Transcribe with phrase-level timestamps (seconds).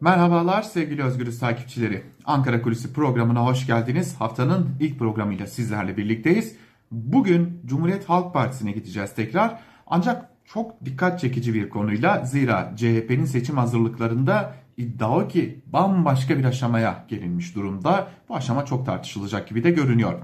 [0.00, 2.02] Merhabalar sevgili Özgürüz takipçileri.
[2.24, 4.14] Ankara Kulisi programına hoş geldiniz.
[4.18, 6.56] Haftanın ilk programıyla sizlerle birlikteyiz.
[6.90, 9.60] Bugün Cumhuriyet Halk Partisi'ne gideceğiz tekrar.
[9.86, 16.44] Ancak çok dikkat çekici bir konuyla zira CHP'nin seçim hazırlıklarında iddia o ki bambaşka bir
[16.44, 18.08] aşamaya gelinmiş durumda.
[18.28, 20.14] Bu aşama çok tartışılacak gibi de görünüyor.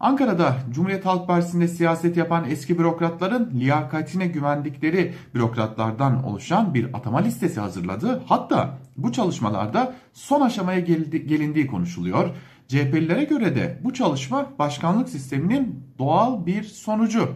[0.00, 7.60] Ankara'da Cumhuriyet Halk Partisi'nde siyaset yapan eski bürokratların liyakatine güvendikleri bürokratlardan oluşan bir atama listesi
[7.60, 8.22] hazırladı.
[8.26, 12.30] Hatta bu çalışmalarda son aşamaya gelindiği konuşuluyor.
[12.68, 17.28] CHP'lilere göre de bu çalışma başkanlık sisteminin doğal bir sonucu.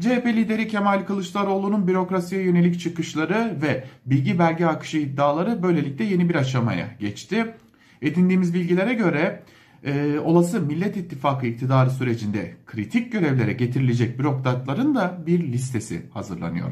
[0.00, 6.34] CHP lideri Kemal Kılıçdaroğlu'nun bürokrasiye yönelik çıkışları ve bilgi belge akışı iddiaları böylelikle yeni bir
[6.34, 7.54] aşamaya geçti.
[8.02, 9.42] Edindiğimiz bilgilere göre
[9.84, 16.70] e, olası Millet İttifakı iktidarı sürecinde kritik görevlere getirilecek bürokratların da bir listesi hazırlanıyor.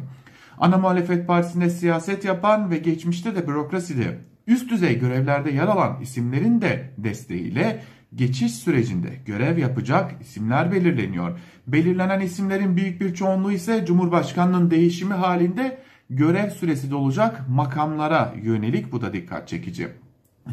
[0.58, 6.60] Ana muhalefet partisinde siyaset yapan ve geçmişte de bürokraside üst düzey görevlerde yer alan isimlerin
[6.60, 7.82] de desteğiyle
[8.14, 11.38] geçiş sürecinde görev yapacak isimler belirleniyor.
[11.66, 15.78] Belirlenen isimlerin büyük bir çoğunluğu ise Cumhurbaşkanının değişimi halinde
[16.10, 19.88] görev süresi dolacak makamlara yönelik bu da dikkat çekici.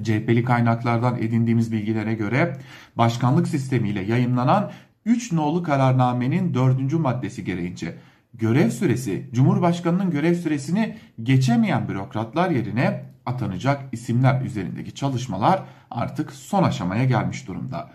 [0.04, 2.58] CHP'li kaynaklardan edindiğimiz bilgilere göre
[2.96, 4.72] başkanlık sistemiyle yayınlanan
[5.06, 6.94] 3 nolu kararnamenin 4.
[6.94, 7.96] maddesi gereğince
[8.40, 17.06] görev süresi Cumhurbaşkanının görev süresini geçemeyen bürokratlar yerine atanacak isimler üzerindeki çalışmalar artık son aşamaya
[17.06, 17.92] gelmiş durumda.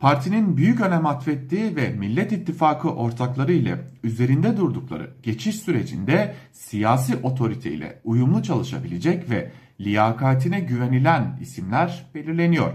[0.00, 8.00] Partinin büyük önem atfettiği ve Millet İttifakı ortakları ile üzerinde durdukları geçiş sürecinde siyasi otoriteyle
[8.04, 12.72] uyumlu çalışabilecek ve liyakatine güvenilen isimler belirleniyor.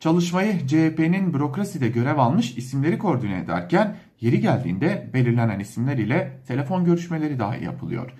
[0.00, 7.38] Çalışmayı CHP'nin bürokraside görev almış isimleri koordine ederken yeri geldiğinde belirlenen isimler ile telefon görüşmeleri
[7.38, 8.12] dahi yapılıyor.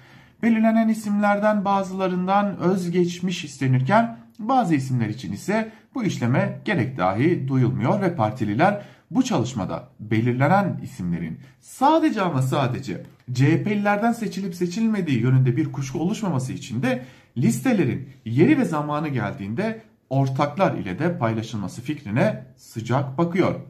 [0.42, 8.14] Belirlenen isimlerden bazılarından özgeçmiş istenirken bazı isimler için ise bu işleme gerek dahi duyulmuyor ve
[8.14, 13.02] partililer bu çalışmada belirlenen isimlerin sadece ama sadece
[13.34, 17.04] CHP'lilerden seçilip seçilmediği yönünde bir kuşku oluşmaması için de
[17.36, 23.60] listelerin yeri ve zamanı geldiğinde ortaklar ile de paylaşılması fikrine sıcak bakıyor.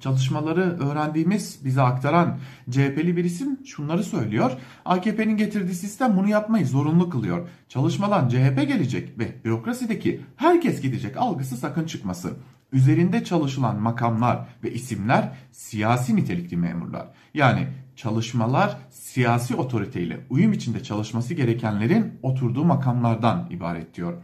[0.00, 2.38] Çalışmaları öğrendiğimiz, bize aktaran
[2.70, 4.52] CHP'li bir isim şunları söylüyor.
[4.84, 7.48] AKP'nin getirdiği sistem bunu yapmayı zorunlu kılıyor.
[7.68, 12.32] Çalışmadan CHP gelecek ve bürokrasideki herkes gidecek algısı sakın çıkması.
[12.72, 17.08] Üzerinde çalışılan makamlar ve isimler siyasi nitelikli memurlar.
[17.34, 24.14] Yani çalışmalar siyasi otoriteyle uyum içinde çalışması gerekenlerin oturduğu makamlardan ibaret diyor.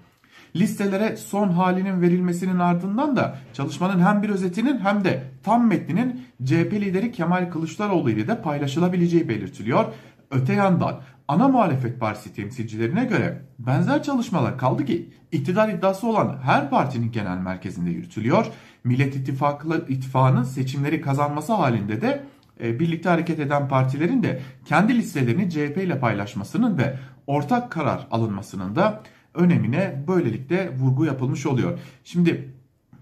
[0.56, 6.72] Listelere son halinin verilmesinin ardından da çalışmanın hem bir özetinin hem de tam metninin CHP
[6.72, 9.84] lideri Kemal Kılıçdaroğlu ile de paylaşılabileceği belirtiliyor.
[10.30, 16.70] Öte yandan ana muhalefet partisi temsilcilerine göre benzer çalışmalar kaldı ki iktidar iddiası olan her
[16.70, 18.46] partinin genel merkezinde yürütülüyor.
[18.84, 22.24] Millet İttifakı, İttifakı'nın seçimleri kazanması halinde de
[22.62, 28.76] e, birlikte hareket eden partilerin de kendi listelerini CHP ile paylaşmasının ve ortak karar alınmasının
[28.76, 29.02] da
[29.34, 31.78] önemine böylelikle vurgu yapılmış oluyor.
[32.04, 32.54] Şimdi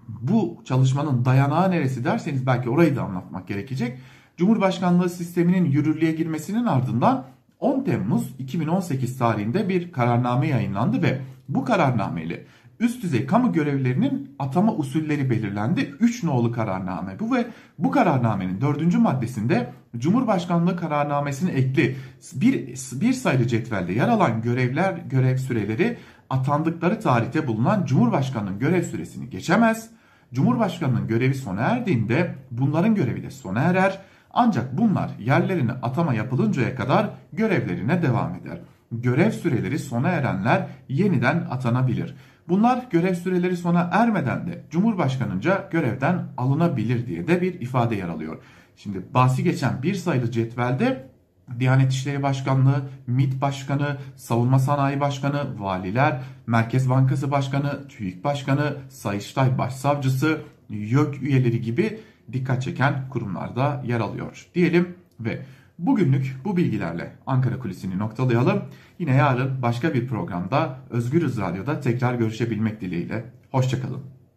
[0.08, 3.98] bu çalışmanın dayanağı neresi derseniz belki orayı da anlatmak gerekecek.
[4.36, 7.26] Cumhurbaşkanlığı sisteminin yürürlüğe girmesinin ardından
[7.60, 12.46] 10 Temmuz 2018 tarihinde bir kararname yayınlandı ve bu kararnameyle
[12.80, 15.94] üst düzey kamu görevlilerinin atama usulleri belirlendi.
[16.00, 17.46] 3 nolu kararname bu ve
[17.78, 18.98] bu kararnamenin 4.
[18.98, 21.96] maddesinde Cumhurbaşkanlığı kararnamesine ekli
[22.34, 22.66] bir,
[23.00, 25.96] bir sayılı cetvelde yer alan görevler görev süreleri
[26.30, 29.90] atandıkları tarihte bulunan Cumhurbaşkanının görev süresini geçemez.
[30.34, 33.98] Cumhurbaşkanının görevi sona erdiğinde bunların görevi de sona erer.
[34.32, 38.60] Ancak bunlar yerlerine atama yapılıncaya kadar görevlerine devam eder.
[38.92, 42.14] Görev süreleri sona erenler yeniden atanabilir.
[42.48, 48.38] Bunlar görev süreleri sona ermeden de Cumhurbaşkanınca görevden alınabilir diye de bir ifade yer alıyor.
[48.76, 51.09] Şimdi bahsi geçen bir sayılı cetvelde
[51.58, 59.58] Diyanet İşleri Başkanlığı, MİT Başkanı, Savunma Sanayi Başkanı, valiler, Merkez Bankası Başkanı, TÜİK Başkanı, Sayıştay
[59.58, 62.00] Başsavcısı, YÖK üyeleri gibi
[62.32, 65.42] dikkat çeken kurumlarda yer alıyor diyelim ve
[65.78, 68.62] bugünlük bu bilgilerle Ankara Kulisi'ni noktalayalım.
[68.98, 73.24] Yine yarın başka bir programda Özgürüz Radyo'da tekrar görüşebilmek dileğiyle.
[73.50, 74.19] Hoşçakalın.